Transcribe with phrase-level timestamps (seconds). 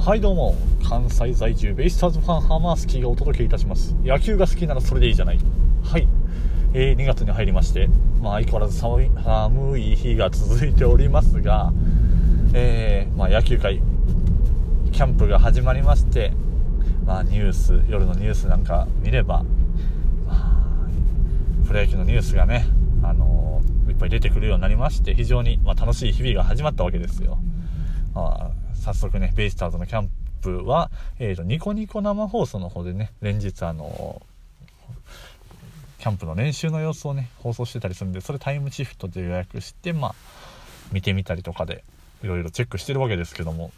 [0.00, 0.54] はいどうも。
[0.88, 3.94] 関西在住ベイスターズファンハマースキーがお届けいたします。
[4.02, 5.38] 野球が好きならそれでいいじゃない。
[5.84, 6.08] はい、
[6.72, 7.86] えー、2月に入りまして
[8.22, 11.74] まあ相変わらず寒い寒い日が続いておりますが
[12.54, 13.82] えー、まあ、野球界
[14.90, 16.32] キャンプが始まりまして
[17.04, 19.44] まあニュース夜のニュースなんか見れば、
[20.26, 20.88] まあ、
[21.66, 22.64] プロ野球のニュースがね
[23.02, 27.38] あのー、いっぱい出てくるようになりまして非常に、ま、楽しい日々が始まったわけですよ、
[28.14, 30.10] まあ早速ね、ベイスターズのキャン
[30.40, 34.22] プは、えーと、ニコニコ生放送の方でね、連日あの
[35.98, 40.14] キャンプの練習の様子をね、放送してたりするんで、それタイムシフトで予約して、まあ、
[40.92, 41.84] 見てみたりとかで、
[42.22, 43.70] いろいろチェックしてるわけですけども、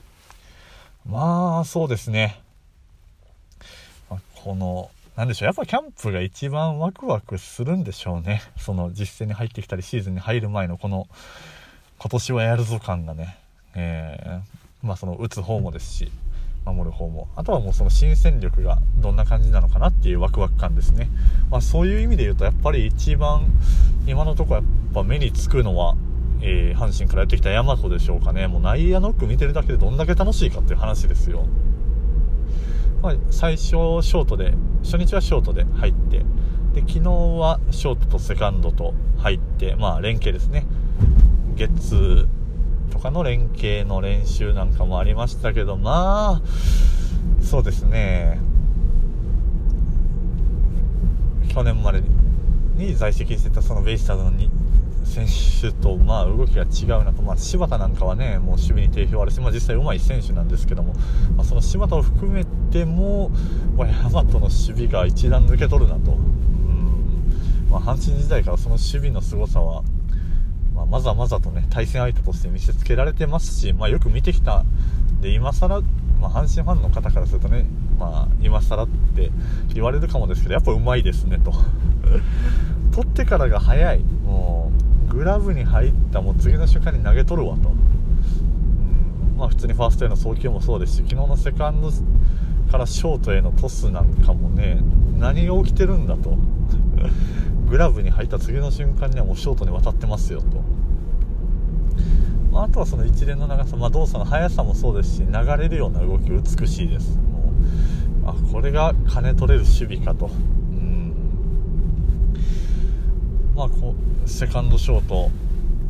[1.05, 2.41] まあ、そうですね。
[4.09, 8.41] まこの、なんでしょう、やっぱキャンプが一番ワクワクするんでしょうね。
[8.57, 11.09] その実戦に入ってきたり、シーズンに入る前のこの、
[11.99, 13.37] 今年はやるぞ感がね、
[13.75, 14.41] え、
[14.83, 16.11] まあ、その打つ方もですし
[16.65, 17.29] 守る方も。
[17.35, 21.09] あとはもうその新戦力がどんな感じなのかなっていうワクワク感ですね、
[21.51, 23.47] まあ、そういう意味で言うとやっぱり一番
[24.07, 25.97] 今のところやっぱ目につくのは、
[26.41, 28.47] えー、阪神からやってきた大和でしょうかね。
[28.47, 31.47] もう内野ノック見てるだけでどんだけ楽しいかっていう話ですよ、
[33.03, 36.19] まあ、最初ショートで初日はショートで入って
[36.75, 40.65] で昨日はショートとセカンドと入ってまあ連携ですね。
[41.55, 42.29] ゲッツ
[42.93, 48.39] とかの連携の練習なんかもありましたけど、まあ、そうですね、
[51.55, 52.03] 去年まで
[52.75, 54.33] に在籍してたそのベイスターズの
[55.05, 55.27] 選
[55.61, 60.93] 手とまあ動きが違うなと、まあ、柴田なんかはねもう守備に定評あるし、まあ、実際うまい選手なんですけども、
[61.37, 63.31] まあ、その柴田を含めても、
[63.77, 67.69] まあ、大和の守備が一段抜け取るなと、うん。
[67.71, 69.83] ま、阪神時代からその守備の凄さは
[70.83, 74.65] まあ、まざまざとね、対戦相手として見せつけられてますし、まあ、よく見てきた。
[75.21, 75.81] で、今更、
[76.21, 77.67] まあ、阪神ファンの方からするとね、
[77.99, 79.31] まあ、今更って
[79.75, 81.53] 言われるかもですけど、やっぱうまいですね、と。
[82.93, 84.01] 取ってからが早い。
[84.25, 84.73] も
[85.09, 87.69] う、グラブに入ったもう次の瞬間に投げ取るわと。
[87.69, 91.91] うん、まあ、普通にファーストへの送球もそうですし、昨日のセカンド
[92.71, 94.81] からショートへのトスなんかもね、
[95.19, 96.37] 何が起きてるんだと。
[97.69, 100.47] グラブに入った次の瞬間にはもうショートに渡ってますよと、
[102.53, 107.17] まあ、あとはその一連の長さ、まあ、動作の速さもそうですし流れるような動き美しいです。
[107.17, 107.53] も
[108.25, 110.27] うあこれが金取れる守備かと。
[110.27, 111.15] うん。
[113.57, 115.31] まあこうセカンドショート、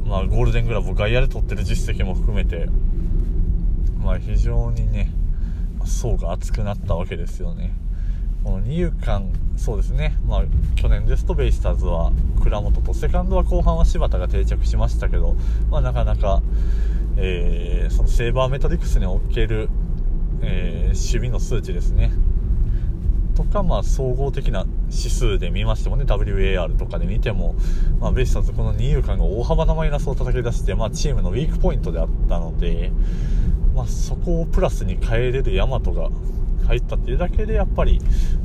[0.07, 2.69] まあ、ゴールデングラブ外野で取ってる実績も含めて、
[3.99, 5.11] まあ、非常にね
[5.85, 7.75] 層が厚くなったわけですよね。
[8.45, 10.45] この二遊間、そうですね、まあ、
[10.75, 15.37] 去年ですとベイスターズは倉本と、セカンドは後半は柴田が定着しましたけど、
[15.71, 16.43] まあ、なかなか、
[17.17, 19.69] えー、そのセーバーメトリクスにおける、
[20.43, 22.11] えー、守備の数値ですね、
[23.37, 27.55] とか、まあ、総合的な指数で見ましてもね、WAR とかで見ても、
[28.01, 32.91] まあ、ベイスターズこの二遊間が大幅なマイナスを叩き出して、まあ、チームのウィークポイントであったので、
[33.75, 36.11] まあ、そこをプラスに変えれる大和が
[36.63, 38.01] 入ったっていうだけでやっぱり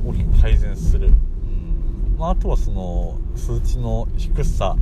[0.06, 2.16] 大きく改善する、うん。
[2.18, 4.76] まあ、あとはその数値の低さ。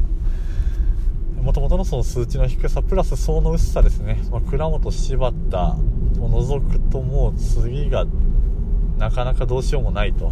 [1.42, 5.76] もともとのその数値の低さプラス層の薄さですね、まあ、倉本柴田
[6.20, 8.06] を除くともう次が
[8.98, 10.32] なかなかどうしようもないと、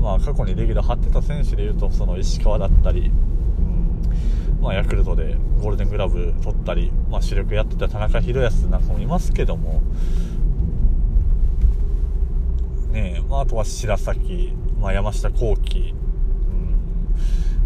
[0.00, 4.62] まあ、過去にレギュラー張ってた選手でいうとその石川だったり、うん。
[4.62, 9.82] まあ、ヤクルトでゴールデングラブ取ったり、まあ、主力やってた田中宏康なんかもいますけども。
[12.90, 15.94] ねまあ、あとは白崎、まあ、山下幸輝、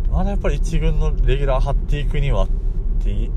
[0.06, 2.48] うん、まだやっぱり1軍のレギュラー張っていくにはっ
[3.02, 3.30] て、う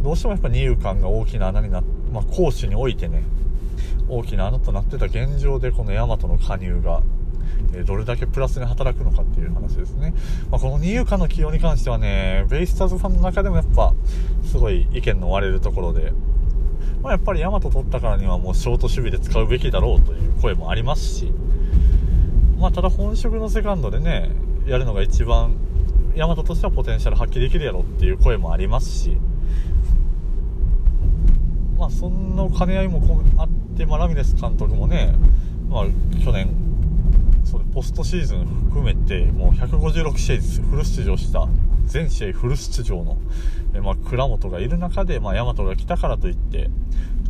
[0.00, 3.24] ん、どうしてもやっぱ二遊間が大きな穴になって、まあ、攻守においてね、
[4.08, 7.02] 大きな穴となってた現状でこの大和の加入が、
[7.74, 10.14] えどれだけプラスに働くのかっていう話ですね。
[10.50, 13.94] まあ、この二遊間の起用に関してはね、ベイスターズファンの中でもやっぱ、
[14.44, 16.12] すごい意見の割れるところで、
[17.02, 21.32] まあ、やっぱり大和取ったからにはもうショート守備で使うべきだろうという声もありますし、
[22.58, 24.30] まあ、ただ本職のセカンドでね、
[24.66, 25.56] やるのが一番、
[26.16, 29.16] 大和としてはポテンシャル発揮できるやろっていう声もありますし、
[31.76, 35.14] まあ、そんな兼ね合いもあって、まあ、ラミレス監督もね、
[35.68, 35.84] まあ、
[36.24, 36.48] 去年、
[37.44, 41.46] それポストシーズン含めて、もう156試合フル出場した
[41.86, 43.18] 全試合フル出場の、
[43.74, 46.70] えまあ、倉本がいる中で、まあ、大和が来たからといって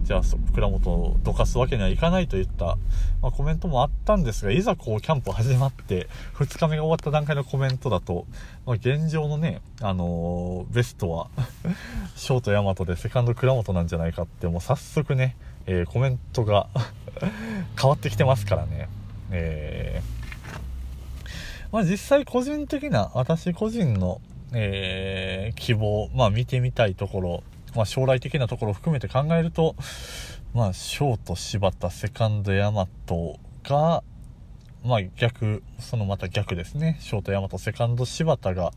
[0.05, 0.23] じゃあ
[0.55, 2.77] 倉本をどかすわけにはいかないといった、
[3.23, 8.27] まあ、コメントもあったんですがいざこうキャンプ始まって2日目が終わった段階のコメントだと、
[8.67, 11.29] まあ、現状のね、あのー、ベストは
[12.17, 15.37] ショート大和でセカンド倉本なんじゃないかってもう早速ね、
[15.67, 16.69] えー、コメントが
[17.81, 18.89] 変わってきてますからね。
[19.35, 21.29] えー、
[21.73, 24.21] まあ、実際個人的な私個人の、
[24.53, 27.43] えー、希望、まあ、見てみたいところ
[27.75, 29.75] まあ、将来的なところを含めて考えると、
[30.55, 32.87] まあ、ショート柴田、セカンド大和
[33.65, 34.05] が、
[34.85, 36.99] まあ、逆、そのまた逆ですね。
[37.01, 38.73] ショート大和、セカンド柴田が、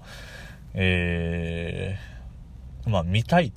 [0.73, 3.51] えー、まあ、見たいっ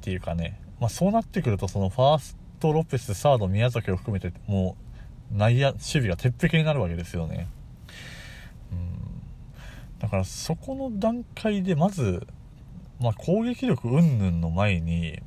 [0.00, 4.76] ていうかね、まあ、そうなってくると、そのファーストロペス、サード宮崎を含めて、も、
[5.32, 7.48] 内野、守備が鉄壁になるわけですよね。
[8.72, 9.20] うん。
[9.98, 12.26] だから、そこの段階で、まず、
[13.00, 15.20] まあ、攻撃力云々の前に、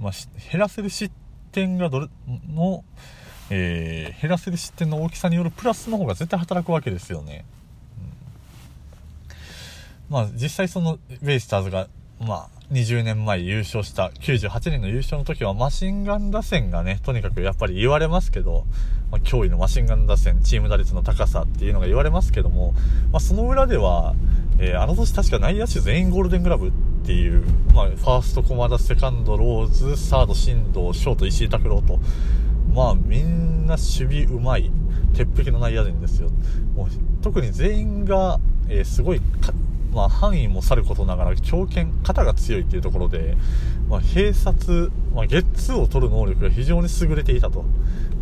[0.00, 0.12] まあ、
[0.50, 1.14] 減らせる失
[1.52, 2.08] 点がどれ
[2.48, 2.84] の、
[3.50, 7.44] えー、減らせる失点の大きさによるプラスの方が絶対働くわけですよね。
[10.08, 11.88] うん、まあ、実際そのベイスターズが、
[12.18, 18.64] まあ、20年前優勝した98年の優勝の時はマシンガン打線がね、とにかくやっぱり言われますけど、
[19.10, 22.72] まあ、驚異のマシンガン打線、チーム打率の高さっていうのが言われますけども、
[23.12, 24.14] まあ、その裏では、
[24.58, 26.72] えー、あの年確か内野手全員ゴールデングラブっ
[27.04, 32.00] ていう、まあ、ファースト駒田、セカンドローズ、サード進藤、ショート石井拓郎と、
[32.74, 34.70] まあみんな守備うまい、
[35.14, 36.30] 鉄壁の内野陣ですよ。
[36.74, 36.88] もう
[37.20, 38.40] 特に全員が、
[38.70, 39.20] えー、すごい
[39.92, 43.36] まあ、範囲もさることながら強肩肩が強いっていうところで、
[43.88, 47.64] まあ、併殺、まあ、ゲッツーを取る能力が非常に優れていたと。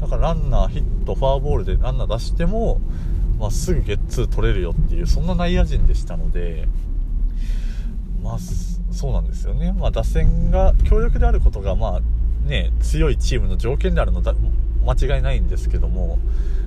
[0.01, 2.81] だからランナーヒットフォアボールでランナー出しても、
[3.39, 6.69] まあ、すぐゲッツー取れるよっていうそんな内野陣でしたので
[8.23, 8.39] まあ
[8.93, 14.35] そうなんですよね、まあ、打線が強力であることが、まあね、強いチームの条件であるのだ
[14.85, 16.19] 間違いないんですけども、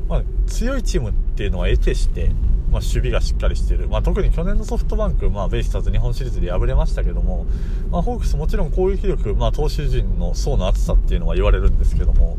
[0.08, 2.32] まあ、強いチームっていうのは得てして、
[2.74, 7.46] まあ、守備がしっかりしてる、まあ、特に去年のソフトバンク、まあ、ベイスターズ日本シリーズで敗れましたけども、
[7.92, 12.38] まあ、ホークスもちろん攻撃力、まあ、投手陣の層の厚さっていうのは言われるんですけども、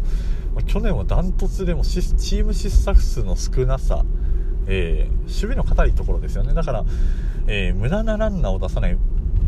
[0.54, 4.04] まあ、去年はダントツでもチーム失策数の少なさ、
[4.66, 6.52] えー、守備の硬いところですよね。
[6.52, 6.84] だから、
[7.46, 8.98] えー、無駄なランナーを出さない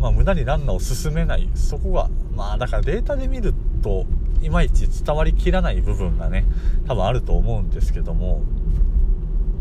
[0.00, 1.48] まあ、無駄にランナーを進めない。
[1.54, 4.04] そこがまあだからデータで見ると
[4.42, 6.44] いまいち伝わりきらない部分がね
[6.86, 8.42] 多分あると思うんですけども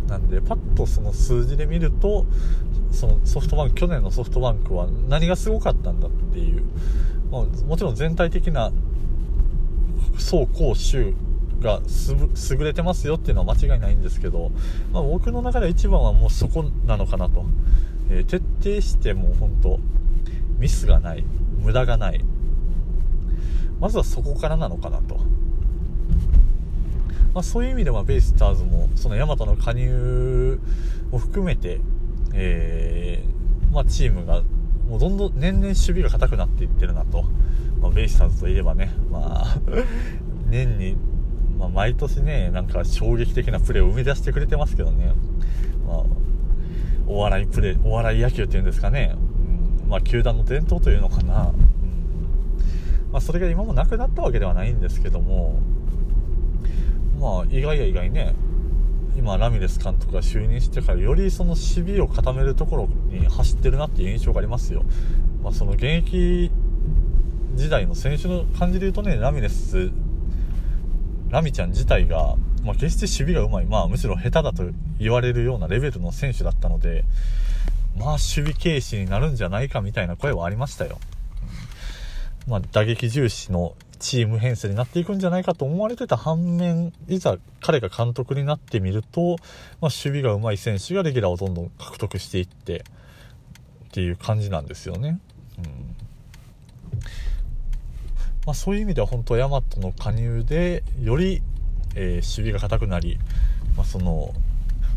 [0.07, 2.25] なんでパッとその数字で見ると
[2.91, 6.63] そのソフトバンク去年のソフトバンクは何がすごかったんだっていう、
[7.31, 8.71] まあ、もちろん全体的な
[10.15, 11.15] 走攻守
[11.59, 11.81] が
[12.51, 14.51] 優れてますよっていうのは間違いないんですけど、
[14.91, 17.45] まあ、僕の中で一番はもうそこなのかなと、
[18.09, 19.79] えー、徹底してもう本当
[20.59, 21.23] ミスがない
[21.59, 22.23] 無駄がない。
[23.79, 25.19] まずはそこからなのかなと、
[27.35, 30.57] まあ、そういう意味ではベイスターズもそのヤマトの加入
[31.11, 31.81] を含めて、
[32.33, 34.41] えー、まあ、チームが
[34.87, 37.23] もうどんどん年々守備が硬くなっていってるなと、
[37.81, 39.59] まあ、ベイスターズといえばね、まあ
[40.47, 40.95] 年に、
[41.59, 45.11] まあ、毎年ねなんか衝撃的なプレーを生み出してくれてますけどね、
[45.85, 46.03] まあ、
[47.05, 49.13] お笑いプレーお笑い野球っていうんですかね。
[49.83, 53.11] うんま、球団の伝統というのかな、うん。
[53.11, 55.59] ま、それが今もなくなったわけではないんですけども、
[57.19, 58.33] まあ、意外や意外ね。
[59.17, 64.83] 今ラミレス監督が就任してからよりその守備を固めるところに走ってるなっていう印象がありますよ、
[65.41, 66.51] まあ、その現役
[67.53, 69.89] 時代の選手の感じで言うとねラミレス
[71.29, 74.63] ラミちゃん自体が、まあ、決して守備がうまい、まあ、むしろ下手だと
[74.99, 77.03] 言われるようなレベルの選手だったので、
[77.97, 80.99] まあ守備軽視になるんじゃないかみたいな声はありましたよ。
[82.47, 89.37] まあ打撃重視のチーム編成になっていくんじゃないかと思われてた反面、いざ彼が監督になってみると、
[89.81, 95.19] まあ、守備が上手い選手がレギュラーをどんどん獲得していってっていう感じなんですよね。
[95.57, 95.95] うん
[98.45, 101.41] まあ、そういう意味では本当ヤマトの加入でより、
[101.95, 103.17] えー、守備が硬くなり、
[103.75, 104.35] まあ、その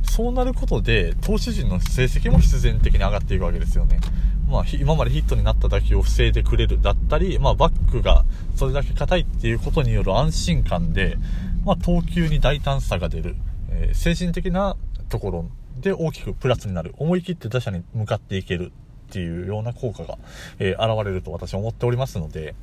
[0.03, 4.01] そうなることで、投手陣の成績も必然的に上がっていくわけですよね。
[4.49, 8.25] まあ、今までヒットになった打球を防いでくれるだったり、まあ、バックが
[8.57, 11.19] それだけ硬いっていうことによる安心感で、
[11.65, 13.37] まあ、投球に大胆さが出る、
[13.71, 14.77] えー、精神的な
[15.11, 15.51] ところ
[15.81, 18.73] で大きくプラスになる、思い切って打者に向かっていける
[19.09, 20.19] っていうような効果が、
[20.59, 22.55] えー、現れると私は思っておりますので、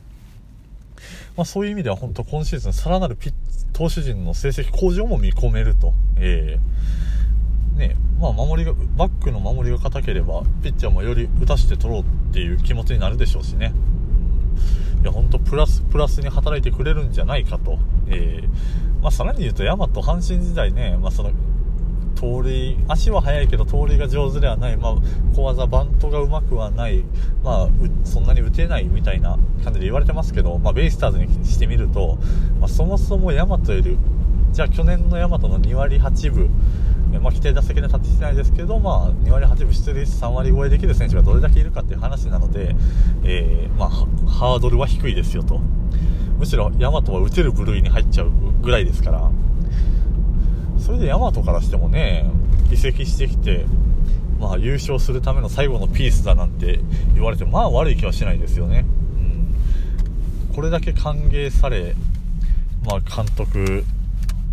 [1.37, 3.33] まあ、そういう意味では本当今シーズンさらなるピッ
[3.73, 7.05] 投手陣の成績向上も見込めると、えー
[7.75, 13.73] ね、まあ守りが、バックの守りが硬ければ、ピッチャーもより打たして取ろうっていう気持ちになるでしょうしね。
[15.01, 17.77] いや本当プラスプラスに働いてくれるんじゃないかと、
[18.07, 21.31] えー、まあ、さらに言うと大和阪神時代ね、まあ、その
[22.15, 24.95] 盗塁足は速いけど盗塁が上手ではない、まあ、
[25.35, 27.03] 小技バントがうまくはない、
[27.43, 27.69] まあ、
[28.03, 32.17] そんなに打てないみたいな感じで言われてますけど、まあ、ベイスターズにしてみると、
[32.59, 33.97] まあ、そもそも大和より
[34.55, 36.49] じゃあ去年の大和の2割8分
[37.11, 42.75] まあ、規定打席で立ってないですけど、まあ、2割8分出塁3割超えできる選手がどれだけいるかっていう話なので、
[43.23, 43.89] えー、まあ、
[44.29, 45.59] ハードルは低いですよと
[46.37, 48.31] むしろ大和は打てる部類に入っちゃう
[48.61, 49.31] ぐらいですから
[50.85, 52.29] それで大和からしてもね、
[52.71, 53.65] 移籍してきて、
[54.39, 56.79] まあ優勝するための最後のピースだなんて
[57.15, 58.85] 言われて、まあ悪い気はしないですよね。
[59.17, 60.53] うん。
[60.53, 61.95] これだけ歓迎され、
[62.85, 63.83] まあ監督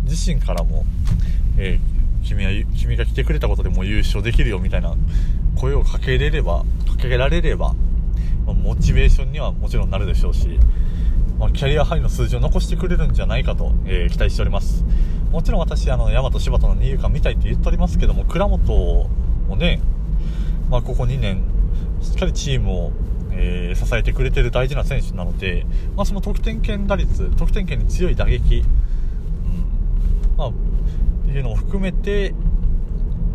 [0.03, 0.85] 自身からも、
[1.57, 4.95] えー、君は、君が来てくれたことでも優勝できるよみたいな
[5.55, 7.73] 声をかけれれば、かけられれば、
[8.45, 10.59] まあ、モチベーションにはもちろんなるでしょうし、
[11.39, 14.83] まあ、キャリアハイの数字を残してくれるんじゃないかと、えー、期待しております。
[15.31, 19.09] もちろん私、あの、大和柴田の二遊間見たいって言っておりますけども、倉本
[19.47, 19.81] もね、
[20.69, 21.43] まあ、ここ2年、
[22.01, 22.91] しっかりチームを、
[23.31, 28.63] えー、支えてくれてる大事な選手なので、まあ、その得点圏打率、得点圏に強い打撃、
[30.37, 30.53] まあ、っ
[31.25, 32.33] ていうのを含めて、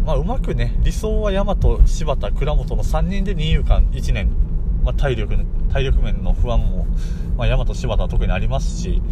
[0.04, 4.30] まあ、うまくね、理想は大和、柴田、倉本の3人で二遊間1年、
[4.82, 5.36] まあ、体力、
[5.70, 6.86] 体力面の不安も、
[7.36, 9.02] まあ、大和、柴田は特にありますし、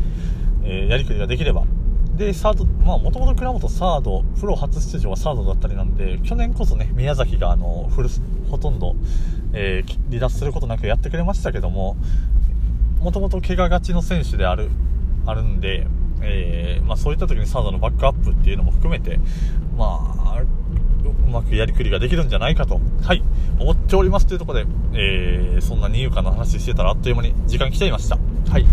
[0.64, 1.64] えー、やりくりができれば、
[2.16, 8.08] で、サード、まあ、もともと倉本サード、プロ初出場はサードだったりなんで、去年こそね、宮崎があの、フル、
[8.50, 8.96] ほとんど、
[9.52, 11.96] えー、離脱することなくやってくれましたけども、
[13.00, 14.70] もともと怪我がちの選手である、
[15.26, 15.86] あるんで、
[16.22, 19.18] えー、まあ、そういった時にサードのバックアップっていうのも含めて、
[19.76, 20.42] まあ、
[21.04, 23.22] うまくやりくりができるんじゃないかと、はい、
[23.58, 28.18] 思っておりますというところで、えー、そんな二遊間の話してたらあっという間に時間来ちゃいました。
[28.50, 28.66] はい。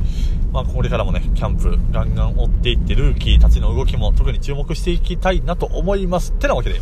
[0.52, 6.32] まあ、これからもね、キャンプ、ガンガン追っていってルーキーたちの動きも特に注目していきたいなと思います。
[6.32, 6.80] ってなわけで、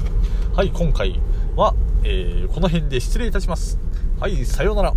[0.54, 1.22] はい、今回
[1.56, 3.80] は、えー、この辺で失礼いたします。
[4.20, 4.94] はい、さようなら。